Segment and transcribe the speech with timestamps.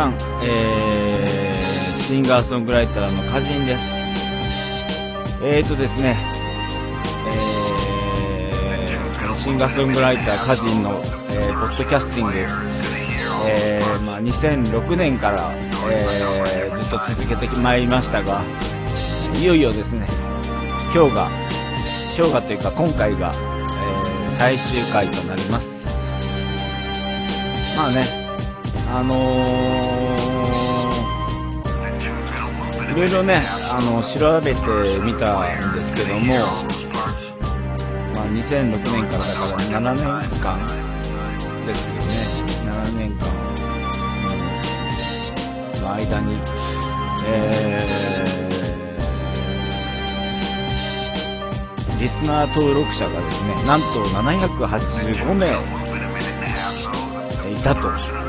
[0.00, 3.84] さん、えー、シンガーソングライターの歌人です。
[5.42, 6.16] えーとですね、
[7.28, 11.02] えー、シンガーソングライター歌人の、
[11.32, 12.38] えー、ポッドキャスティング、
[13.50, 15.52] えー、まあ、2006年から、
[15.90, 18.42] えー、ずっと続けてまいりましたが、
[19.34, 20.06] いよいよですね、
[20.94, 21.30] 今日が、
[22.16, 25.94] 今日がというか今回が、えー、最終回となります。
[27.76, 28.19] まあね、
[28.92, 33.40] あのー、いろいろね、
[33.72, 34.60] あの、調べて
[34.98, 36.34] みたんですけども、
[38.14, 40.02] まあ、2006年からだから7年
[40.40, 40.66] 間
[41.64, 42.02] ですよね。
[42.66, 43.26] 7年間
[45.82, 46.40] の間に、
[47.28, 55.46] えー、リスナー登録者がですね、なんと785名
[57.52, 58.19] いたと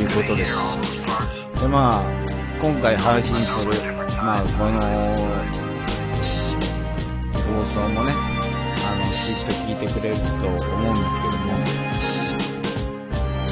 [0.00, 0.56] いうことです。
[1.60, 2.04] で、まあ、
[2.62, 3.72] 今回配信する、
[4.22, 4.80] まあ、この、
[7.34, 11.52] 放送もね、あの、きっと聞いてくれると思うんですけども、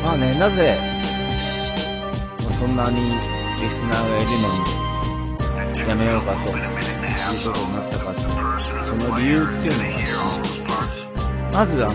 [0.03, 0.79] まあね、なぜ、
[2.59, 3.21] そんなにリ
[3.69, 6.69] スナーがいるのに、やめようかという
[7.45, 8.15] ことになったか、
[8.85, 10.65] その理由っていうのがですね、
[11.53, 11.95] まずあの、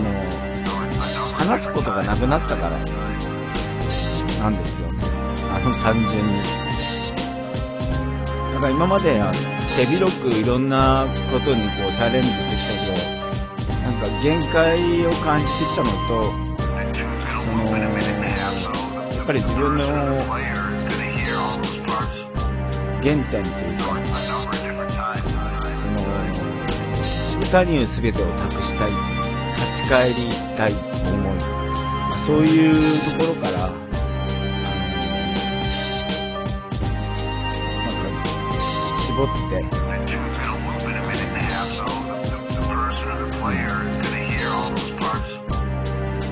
[1.38, 2.78] 話すことがなくなったから
[4.44, 4.98] なんですよね。
[5.50, 6.34] あの、単純に。
[8.52, 9.18] なんか今まで
[9.74, 13.14] 手広くいろんなことにこうチャレンジしてきたけど、
[13.82, 16.34] なんか限界を感じてきたのと、
[17.30, 17.88] その、や
[19.22, 19.82] っぱり自分の
[23.02, 23.82] 原点というか、
[25.80, 25.96] その、
[27.40, 28.88] 歌に全てを託したい、
[29.56, 30.14] 立ち返り
[30.54, 30.72] たい
[31.14, 31.40] 思い、
[32.14, 32.72] そういう
[33.18, 33.63] ところから、
[39.14, 39.62] 絞って、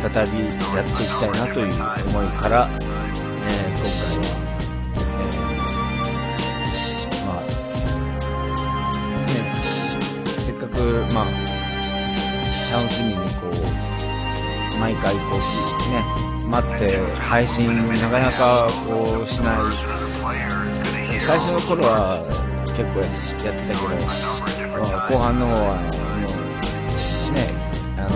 [0.03, 1.72] 再びやっていきたいなという
[2.09, 4.26] 思いから、えー、今回は、
[5.06, 7.41] えー、まあ、
[9.26, 9.31] ね、
[10.41, 10.75] せっかく、
[11.14, 11.25] まあ、
[12.72, 15.38] 楽しみにこう、毎回こう、
[15.93, 16.03] ね、
[16.49, 19.78] 待って配信なかなかこうしない、
[21.20, 23.88] 最初の頃は結構やってたけど、
[24.78, 25.90] まあ、後半の方は、もう、
[27.34, 27.52] ね、
[27.98, 28.08] あの、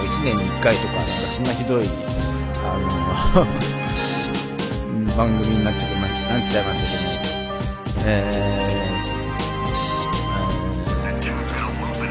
[0.00, 1.88] 1年に1回とか、なんかそんなひどい、
[2.64, 3.46] あの
[5.16, 6.86] 番組になっちゃいまなっちゃいました
[8.00, 8.80] けど、えー、え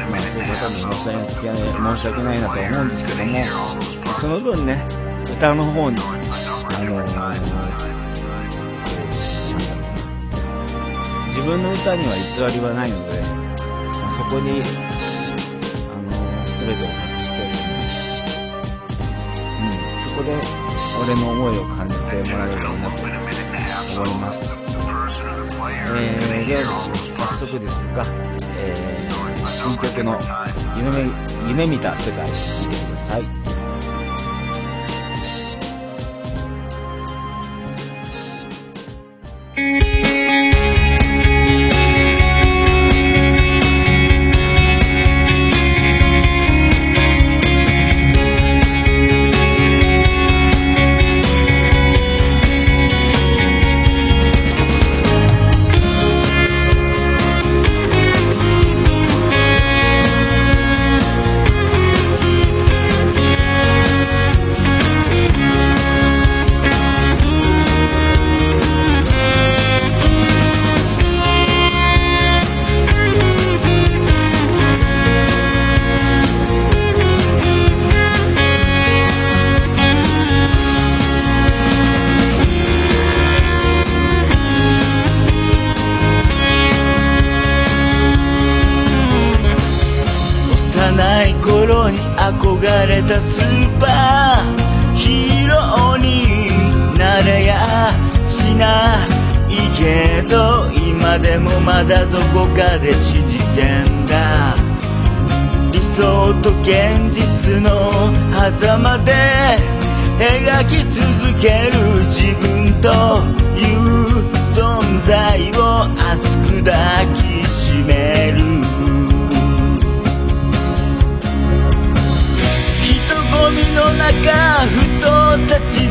[0.06, 3.44] ー、まあそういう方に申し訳ない、申し訳ないなと思うんですけども、
[4.20, 4.86] その分ね、
[5.24, 6.21] 歌の方に、
[11.34, 17.40] 自分の歌には偽りはないので、まあ、そこに、あのー、全てを託して
[19.56, 19.72] うん、
[20.10, 20.36] そこで
[21.02, 23.00] 俺の思いを感じてもらえればいいなと
[24.02, 24.54] 思います。
[25.94, 28.04] えー、ではですね、早速ですが、
[28.58, 30.20] えー、新曲の
[30.76, 31.10] 夢
[31.48, 33.41] 夢見た世界、聴いてください。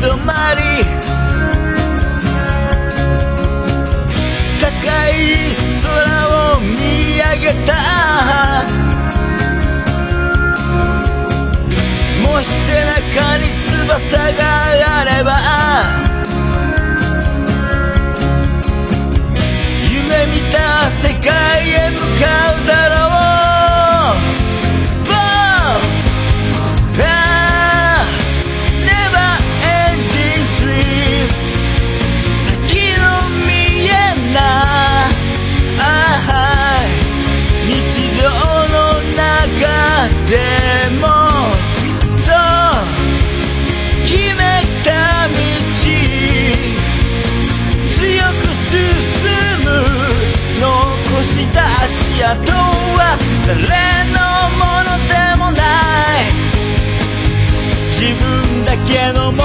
[0.02, 0.60] 止まり。
[4.58, 4.66] 高
[5.10, 5.14] い
[5.80, 5.86] 空
[6.56, 6.74] を見
[7.18, 7.70] 上げた。
[12.20, 14.40] もし背中に翼が
[14.98, 15.30] あれば。
[19.88, 22.24] 夢見た世界へ向か
[22.60, 23.11] うだろう。
[52.36, 53.58] とは誰
[54.12, 54.18] の
[54.58, 55.60] ものでもな
[56.20, 56.22] い。
[57.98, 58.24] 自分
[58.64, 59.42] だけのもの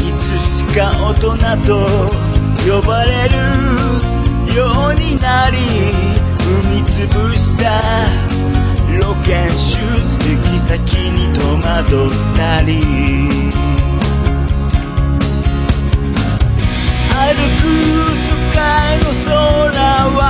[0.00, 1.22] いつしか大人
[1.66, 1.68] と
[2.66, 3.36] 呼ばれる
[4.56, 4.58] よ
[4.90, 5.99] うになり。
[7.06, 7.80] 潰した。
[8.98, 12.80] ロケンシューズ行き先に戸惑ったり。
[17.20, 17.24] 歩
[17.60, 17.62] く
[18.28, 19.30] 都会の空
[20.16, 20.20] は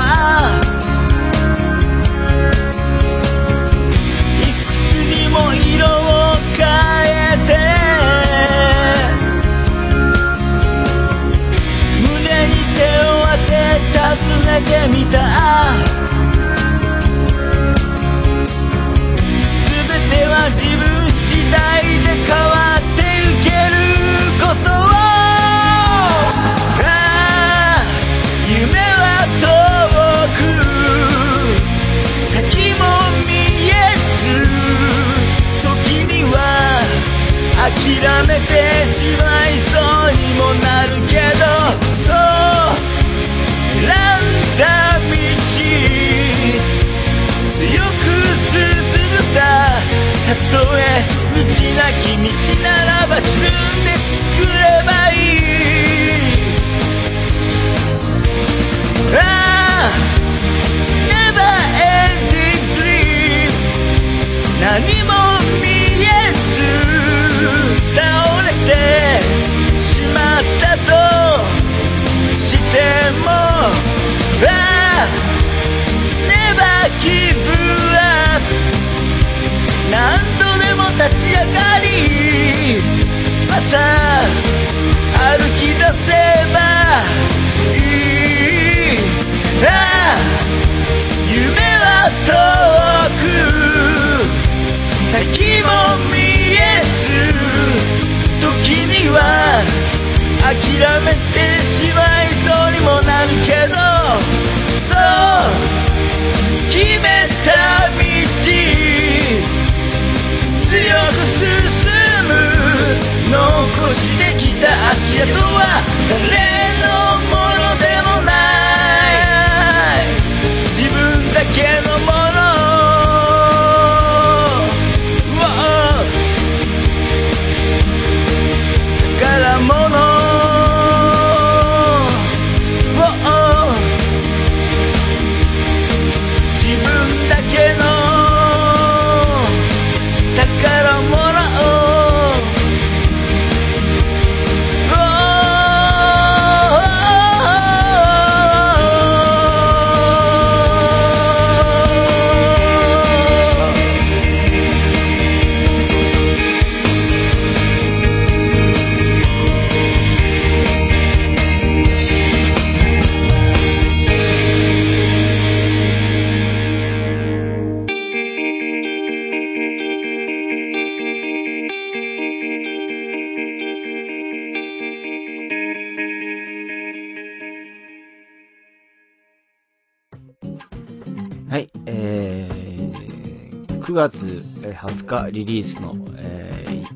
[183.91, 186.87] 9月20日リリースの、えー、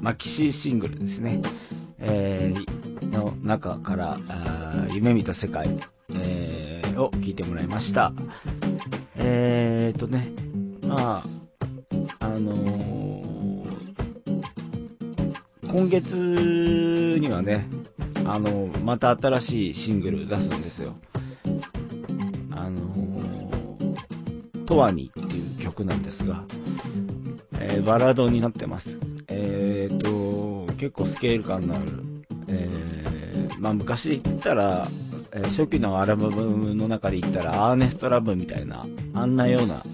[0.00, 1.42] マキシーシングルですね、
[1.98, 5.78] えー、の中からあ夢見た世界、
[6.14, 8.14] えー、を聞いてもらいました。
[9.16, 10.32] えー、っとね
[10.80, 11.22] ま
[12.18, 13.68] ああのー、
[15.70, 17.68] 今月にはね
[18.24, 20.94] あのまた新しいシングル出すんですよ。
[22.52, 22.90] あの
[24.64, 25.51] 「とわに」っていう。
[25.62, 26.44] 曲なんですが、
[27.60, 28.98] えー、バラードになってます。
[29.28, 31.86] えっ、ー、と、結構スケール感のある、
[32.48, 34.88] えー、まあ昔で言ったら、
[35.30, 39.84] えー、初期のアルバムの中で言ったら、アーネストラブみたいな、あんなような、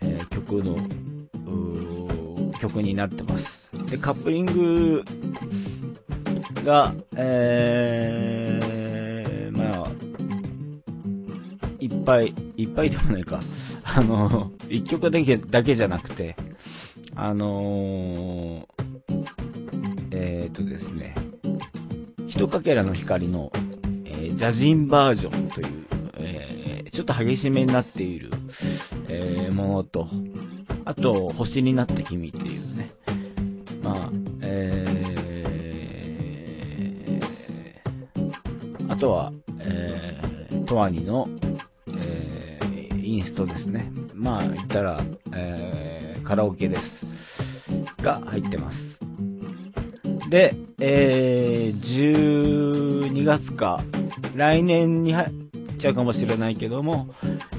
[0.00, 0.78] えー、曲の、
[2.58, 3.70] 曲になってます。
[3.90, 5.02] で、カップリング
[6.64, 9.90] が、えー、まあ、
[11.80, 13.40] いっぱい、いっぱいではないか、
[13.82, 16.34] あの、一曲だけ、だけじゃなくて、
[17.14, 18.66] あの
[20.10, 21.14] えー、っとですね、
[22.26, 23.52] ひとかけらの光の、
[24.06, 25.68] えー、ジャジンバージョンという、
[26.14, 28.30] えー、ちょっと激しめになっている、
[29.08, 30.08] えー、ものと、
[30.86, 32.90] あと、星になった君っていうね、
[33.82, 34.10] まあ、
[34.40, 41.28] えー、あとは、えー、トワニの、
[41.88, 43.92] えー、インストですね。
[44.22, 45.02] まあ、言ったら、
[45.32, 47.04] えー、カラオケです。
[48.00, 49.00] が入ってます。
[50.30, 53.82] で、えー、12月か、
[54.36, 57.08] 来年に入っちゃうかもしれないけども、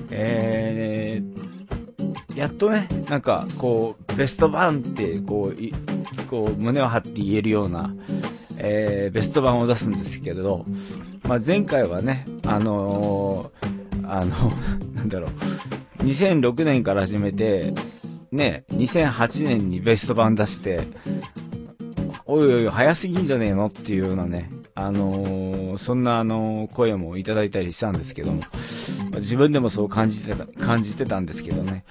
[0.10, 7.94] えー、やっとね、なんか、こう、ベスト版って、こう、こう、胸を張って言えるような、
[8.58, 10.64] えー、ベスト版を出すんですけれど、
[11.28, 13.74] まあ、前回はね、あのー、
[14.08, 14.54] あの、
[14.94, 15.32] なんだろう、
[16.04, 17.74] 2006年から始めて、
[18.32, 20.88] ね、2008年にベスト版出して、
[22.26, 23.68] おいおい、早すぎんじゃねえの？
[23.68, 28.44] っていうようなね、あのー、そんなあのー、声もいただいたりしたんですけども、
[29.16, 31.86] 自分でもそう感じてた、感じてたんですけどね、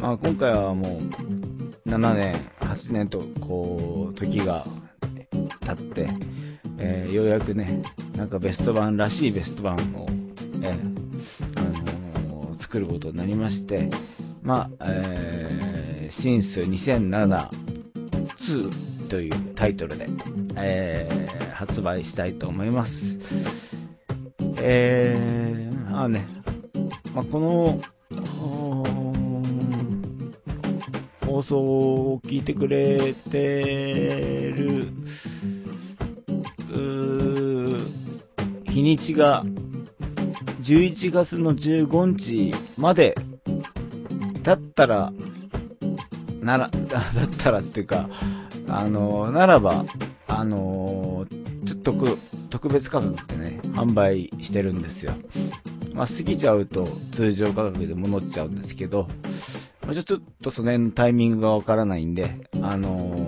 [0.00, 1.00] まあ今回はも
[1.86, 4.66] う、7年、8年と、こう、時が
[5.60, 6.08] 経って、
[6.78, 7.82] えー、ようやくね、
[8.16, 10.06] なんかベスト版らしいベスト版を、
[10.60, 10.97] え、ー、
[12.68, 13.88] 作ることになりまして、
[14.42, 17.48] まあ、えー、シンス2007
[18.36, 20.06] 2というタイトルで、
[20.54, 23.20] えー、発売したいと思います。
[24.58, 26.26] えー、あね、
[27.14, 27.80] まあ、この、
[31.24, 34.88] 放送を聞いてくれてる、
[38.66, 39.46] 日にちが
[40.68, 43.14] 11月の15日まで
[44.42, 45.10] だったら、
[46.42, 48.10] なら、 だったらっていうか、
[48.68, 49.86] あの、ならば、
[50.26, 51.26] あの、
[51.64, 52.18] ちょっと特、
[52.50, 55.14] 特別価格でね、販売してるんですよ。
[55.94, 59.08] まあ、過ぎちゃうと通常価格で戻っちゃうんですけど、
[59.86, 63.26] まあ、ちょっとその辺のタイミングがわからないんで、あの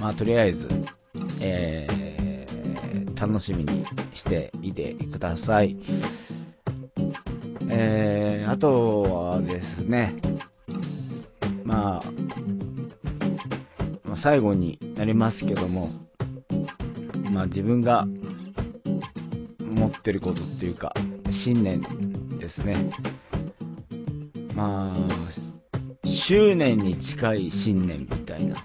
[0.00, 0.68] まあ、とりあえず、
[1.40, 1.97] えー、
[3.18, 3.84] 楽しみに
[4.14, 5.76] していてください。
[7.70, 10.14] えー、あとはですね、
[11.64, 12.04] まあ、
[14.16, 15.90] 最後になりますけども、
[17.30, 18.06] まあ自分が
[19.60, 20.92] 持ってることっていうか、
[21.30, 21.82] 信念
[22.38, 22.90] ですね。
[24.54, 24.98] まあ、
[26.04, 28.56] 執念に近い信念みたいな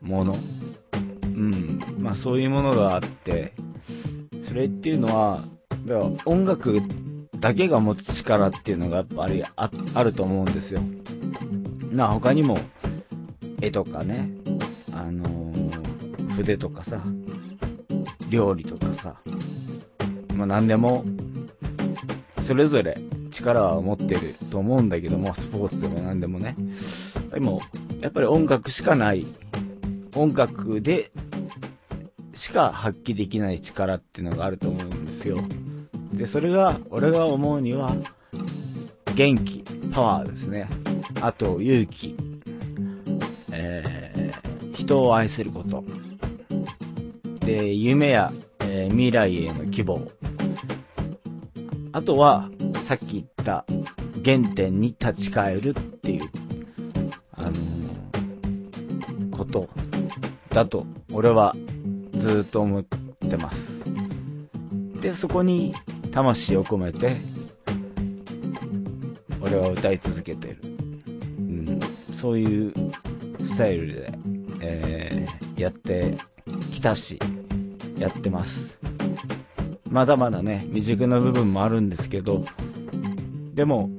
[0.00, 0.36] もの。
[2.02, 3.52] まあそういうものがあって、
[4.46, 5.40] それっていうのは、
[6.24, 6.82] 音楽
[7.38, 10.80] だけが持つ力っていうのがやっぱりああると思うんですよ。
[11.92, 12.58] まあ他にも
[13.60, 14.30] 絵とかね、
[14.92, 17.00] あのー、筆とかさ、
[18.28, 19.14] 料理とかさ、
[20.34, 21.04] まあ何でも、
[22.40, 22.98] それぞれ
[23.30, 26.56] 力は持ってると思うんだけども、スポーツでも何でもね。
[27.32, 27.60] でも、
[28.00, 29.24] やっぱり音楽しかない、
[30.16, 31.12] 音楽で
[32.42, 35.38] しか発揮できない力っていうのがあると思うんですよ。
[36.12, 37.94] で、それが、俺が思うには、
[39.14, 40.68] 元気、パワーですね。
[41.20, 42.16] あと、勇気、
[43.52, 45.84] えー、人を愛すること。
[47.46, 48.32] で、夢や、
[48.64, 50.10] えー、未来への希望。
[51.92, 52.50] あとは、
[52.82, 53.64] さっき言った
[54.24, 56.28] 原点に立ち返るっていう、
[57.36, 59.68] あのー、こと
[60.48, 61.54] だと、俺は
[62.22, 62.84] ずっと思っ
[63.28, 63.84] てます。
[65.00, 65.74] で、そこに
[66.12, 67.16] 魂を込めて、
[69.40, 70.58] 俺は歌い続けてる。
[71.38, 71.80] うん、
[72.14, 72.72] そういう
[73.42, 74.12] スタイルで、
[74.60, 76.16] えー、やって
[76.70, 77.18] きたし、
[77.98, 78.78] やってます。
[79.90, 82.44] まだまだね、未熟な部分もあるんですけど、
[83.52, 83.90] でも、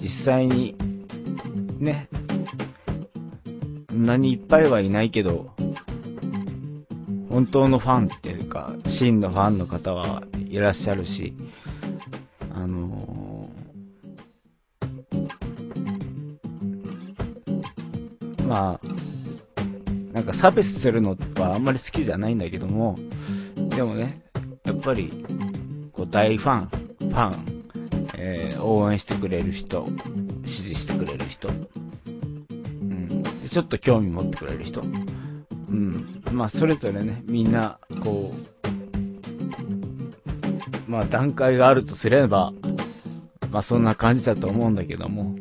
[0.00, 0.76] 実際に、
[1.80, 2.08] ね、
[3.90, 5.57] 何いっぱいはいないけど、
[7.28, 11.34] 本当のファンっていうか、真のファンの方はいらっしゃるし、
[12.54, 18.88] あのー、まあ、
[20.12, 22.98] なんか差別するのはあんまり好きじゃないんだけども、
[23.54, 24.22] でもね、
[24.64, 25.24] やっぱり、
[25.92, 27.64] こう大ファン、ファン、
[28.14, 29.86] えー、応援してくれる人、
[30.44, 34.84] 支持してくれる人、うん、ちょっと興味持ってくれる人、う
[35.72, 38.34] ん、まあそれぞれね、みんな、こ
[40.86, 42.52] う、まあ段階があるとすれば、
[43.50, 45.34] まあそんな感じだと思うんだけども、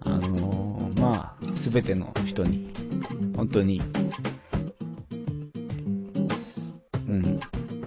[0.00, 2.70] あのー、まあ、すべての人に、
[3.34, 3.82] 本当に、
[7.08, 7.40] うん、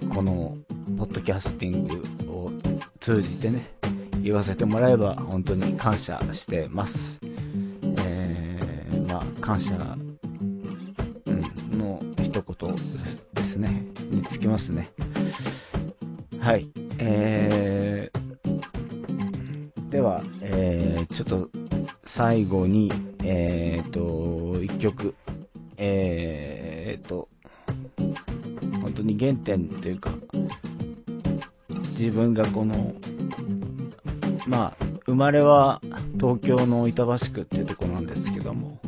[0.08, 0.56] この、
[0.98, 2.52] ポッドキャスティングを
[3.00, 3.66] 通じてね、
[4.22, 7.20] 言わせてもらえば本当に感謝してます。
[7.82, 9.96] えー、まあ、感謝、
[12.40, 12.74] 一言
[13.34, 14.90] ですね、につきますね。
[16.40, 16.70] はい。
[16.98, 21.50] えー、では、えー、ちょっと
[22.04, 22.90] 最後に、
[23.22, 25.14] えーと、一曲、
[25.76, 27.28] えーと、
[28.82, 30.12] 本当に原点というか、
[31.90, 32.94] 自分がこの、
[34.46, 35.80] まあ、生まれは
[36.18, 38.79] 東京の板橋区っていうとこなんですけども、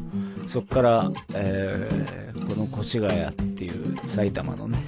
[0.47, 4.85] そこから、えー、この越谷っていう埼玉のね、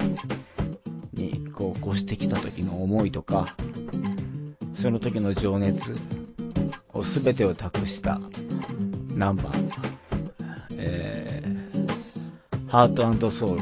[1.13, 3.55] にこう越してきた時の思いとか、
[4.75, 5.95] その時の情熱
[6.93, 8.21] を全てを託した
[9.09, 9.71] ナンバー、
[10.77, 13.59] えー、ハートソウ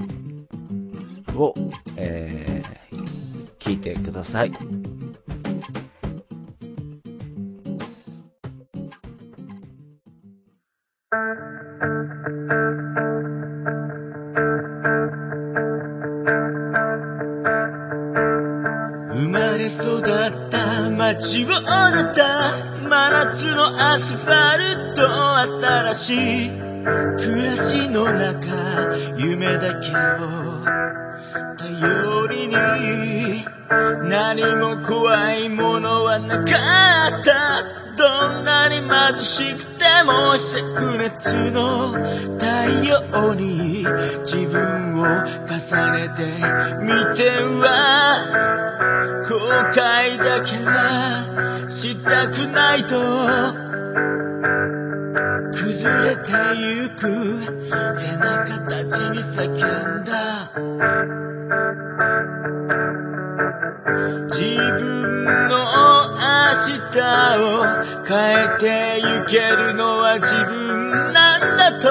[1.33, 1.55] ルを、
[1.97, 4.53] えー、聞いてください。
[19.73, 20.05] 育っ
[20.51, 21.55] た街を出
[22.15, 25.03] た真夏のアスファルト
[25.95, 28.49] 新しい暮らしの中
[29.17, 30.65] 夢だけを
[31.57, 32.53] 頼りに
[34.11, 36.47] 何も怖いものはなかっ
[37.25, 37.63] た
[37.97, 41.93] どんなに貧しくても灼熱の
[42.39, 42.47] 太
[42.85, 43.87] 陽に
[44.27, 45.05] 自分を
[45.47, 46.25] 重ねて
[46.83, 47.31] みて
[47.63, 48.92] は。
[49.33, 49.39] 後
[49.73, 53.01] 悔だけはしたくないと
[55.53, 57.01] 崩れてゆく
[57.95, 59.41] 背中たちに叫
[60.01, 60.13] んだ。
[64.29, 65.51] 自分の
[66.19, 66.21] 明
[66.91, 67.01] 日
[67.39, 67.43] を
[68.05, 71.89] 変えてゆけるのは自分なんだと。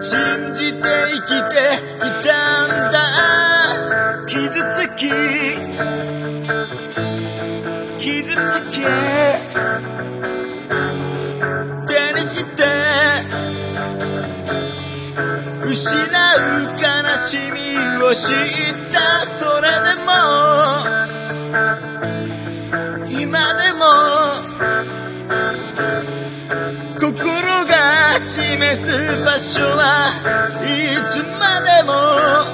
[0.00, 1.56] 信じて生きて
[1.98, 2.43] きた
[18.14, 18.34] 知っ
[18.92, 20.12] たそれでも
[23.10, 23.82] 今でも
[27.00, 30.64] 心が示す場所はい
[31.04, 32.53] つまでも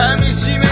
[0.00, 0.69] 噛みしめ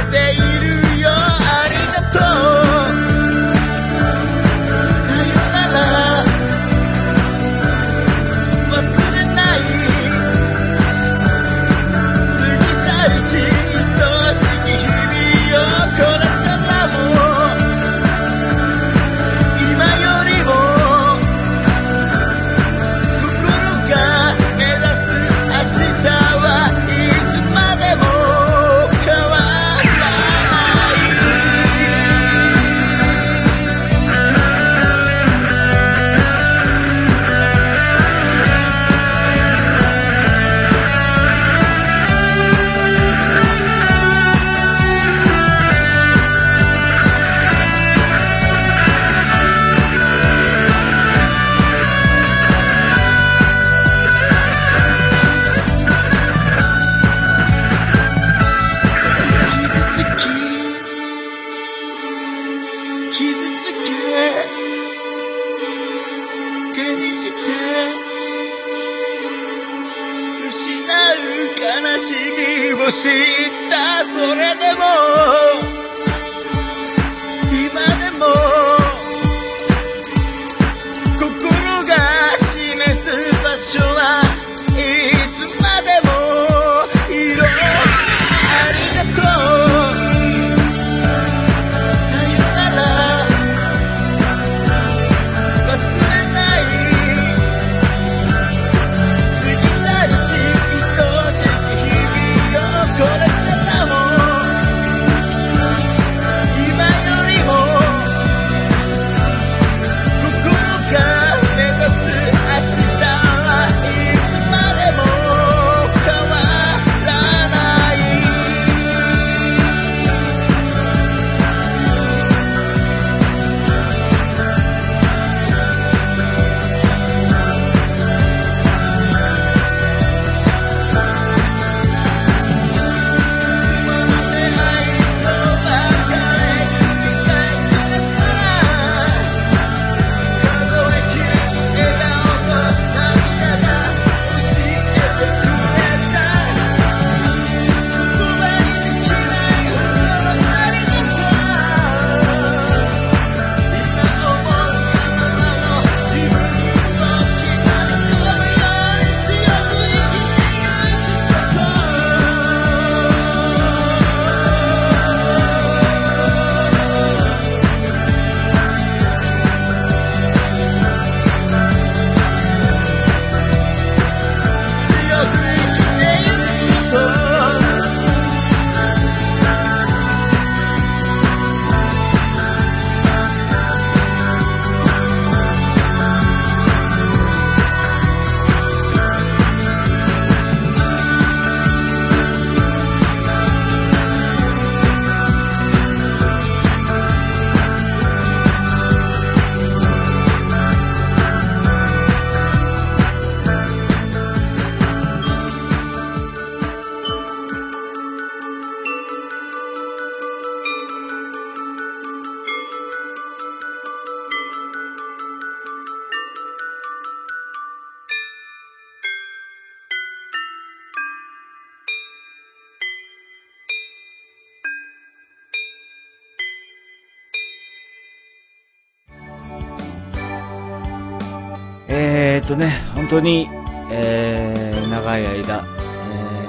[232.48, 233.46] とね、本当に、
[233.90, 235.66] えー、長い間、
[236.14, 236.46] え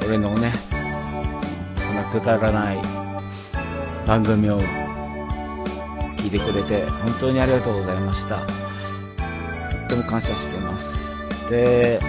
[0.00, 0.52] ー、俺のね、
[1.76, 2.78] こんなくだらない
[4.04, 4.58] 番組を
[6.16, 8.38] 聞いてくれて、本当にありがとうございました。
[8.38, 8.48] とっ
[9.88, 11.16] ても感謝してます。
[11.48, 12.00] で、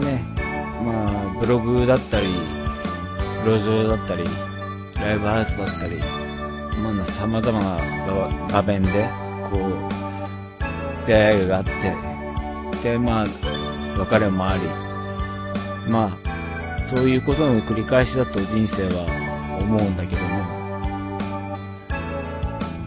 [0.00, 0.24] ね、
[0.84, 2.26] まあ、ブログだったり、
[3.44, 4.24] 路上だったり、
[4.96, 6.19] ライブハウスだったり、
[7.26, 7.78] まあ、様々な
[8.52, 9.08] 場面で、
[9.50, 11.72] こう、出会いがあって、
[12.82, 13.26] で、まあ、
[13.98, 14.62] 別れもあり、
[15.90, 19.06] まあ、そういうことの繰り返しだと人生は
[19.60, 20.28] 思うんだけども、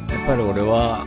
[0.09, 1.05] やっぱり俺は、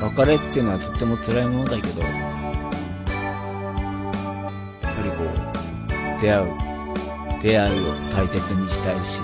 [0.00, 2.06] うん、別れっていうのはとっても辛いものだけど、や
[4.90, 6.63] っぱりこう、出会う
[7.44, 7.84] 出会いを
[8.16, 9.20] 大切にしたいし。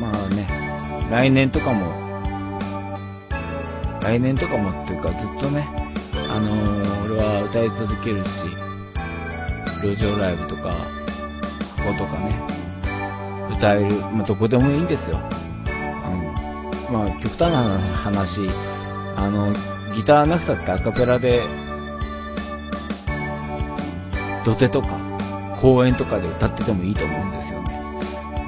[0.00, 0.48] まあね
[1.10, 1.92] 来年とかも
[4.00, 5.68] 来年とかもっていうかずっとね
[6.28, 8.44] あのー俺は歌い続けるし
[9.82, 10.72] 路上ライブとか
[11.76, 12.34] 箱とかね
[13.50, 18.48] 歌える、まあ、どこでもいいんですよ、うん、まあ極端な話
[19.16, 19.52] あの
[19.94, 21.42] ギターなくたってアカペラで
[24.44, 24.88] 土手とか
[25.60, 27.80] 公園とかで歌っててもいいと思うんですよね。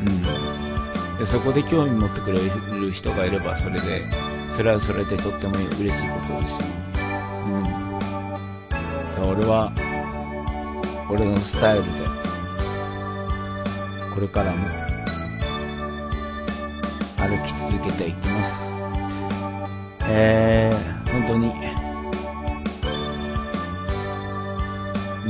[0.01, 1.19] うん。
[1.19, 4.05] でそこで興味持ってくれる人がいればそれで、
[4.49, 6.61] それはそれでとっても嬉しいことだし。
[7.47, 7.63] うん。
[7.63, 9.73] だから俺は、
[11.09, 11.89] 俺のスタイルで、
[14.13, 14.67] これからも、
[17.17, 18.75] 歩き続けていきます。
[20.07, 21.53] えー、本当に、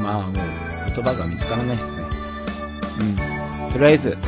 [0.05, 0.33] まあもう
[0.95, 2.03] 言葉が見つからないですね。
[3.01, 3.73] うん。
[3.73, 4.19] とりあえず、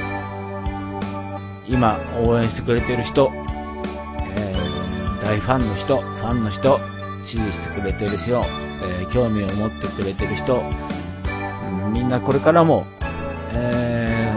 [1.68, 3.30] 今応援してくれてる人、
[4.36, 6.80] えー大ファンの人、ファンの人、
[7.24, 8.42] 支持してくれてる人、
[8.82, 10.62] えー興味を持ってくれてる人、
[11.92, 12.86] みんなこれからも、
[13.52, 14.32] え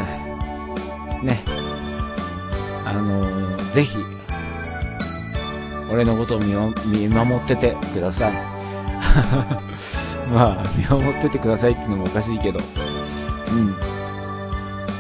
[1.22, 1.40] ーね、
[2.86, 3.98] あのー、ぜひ、
[5.90, 6.54] 俺のことを見
[6.86, 9.69] 見守っててください。
[10.32, 12.60] まあ、見守っててくださいっていうのもおかしいけど、
[13.52, 13.76] うん。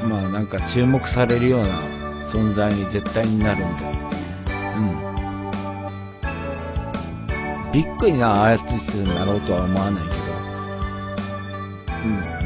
[0.09, 1.67] まあ、なんか注目されるような
[2.23, 3.83] 存在に絶対になるんで、
[4.77, 5.09] うん。
[7.71, 10.15] ビッグなアーティストになろうとは思わないけど、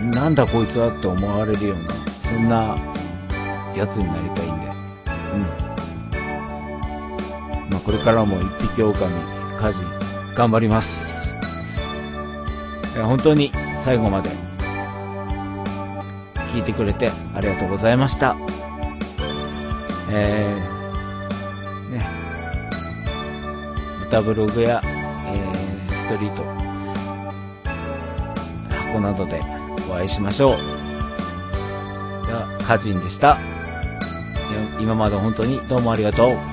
[0.02, 0.12] うん。
[0.12, 1.84] なんだこいつはって思われるような、
[2.22, 2.76] そんな
[3.76, 4.68] やつになりたいんで、
[5.36, 5.42] うん。
[7.72, 9.10] まあ、これからも一匹狼、
[9.58, 9.82] 家事、
[10.36, 11.13] 頑張ります。
[13.02, 13.52] 本当に
[13.84, 14.30] 最後まで
[16.54, 18.36] 聞いてくれてありがとうございました。
[20.12, 22.06] えー、ね、
[24.08, 26.44] 歌ブログや、えー、ストリート、
[28.76, 29.40] 箱などで
[29.90, 30.58] お会いしましょう。
[32.28, 33.40] では、カジンでした。
[34.80, 36.53] 今まで本当にどうもありがとう。